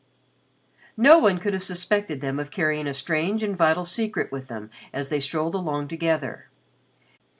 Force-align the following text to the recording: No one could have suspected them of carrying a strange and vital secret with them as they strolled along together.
No 0.97 1.19
one 1.19 1.37
could 1.37 1.53
have 1.53 1.61
suspected 1.61 2.21
them 2.21 2.39
of 2.39 2.49
carrying 2.49 2.87
a 2.87 2.93
strange 2.95 3.43
and 3.43 3.55
vital 3.55 3.85
secret 3.85 4.31
with 4.31 4.47
them 4.47 4.71
as 4.91 5.09
they 5.09 5.19
strolled 5.19 5.53
along 5.53 5.89
together. 5.89 6.47